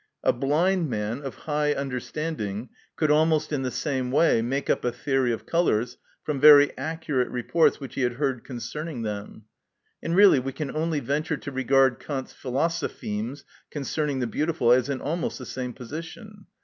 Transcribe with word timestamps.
A 0.23 0.33
blind 0.33 0.89
man 0.89 1.21
of 1.21 1.35
high 1.45 1.73
understanding 1.73 2.69
could 2.95 3.11
almost 3.11 3.53
in 3.53 3.61
the 3.61 3.69
same 3.69 4.09
way 4.09 4.41
make 4.41 4.67
up 4.67 4.83
a 4.83 4.91
theory 4.91 5.31
of 5.31 5.45
colours 5.45 5.97
from 6.23 6.39
very 6.39 6.75
accurate 6.75 7.29
reports 7.29 7.79
which 7.79 7.93
he 7.93 8.01
had 8.01 8.13
heard 8.13 8.43
concerning 8.43 9.03
them. 9.03 9.43
And 10.01 10.15
really 10.15 10.39
we 10.39 10.53
can 10.53 10.75
only 10.75 11.01
venture 11.01 11.37
to 11.37 11.51
regard 11.51 11.99
Kant's 11.99 12.33
philosophemes 12.33 13.43
concerning 13.69 14.17
the 14.17 14.25
beautiful 14.25 14.71
as 14.71 14.89
in 14.89 15.01
almost 15.01 15.37
the 15.37 15.45
same 15.45 15.71
position. 15.71 16.47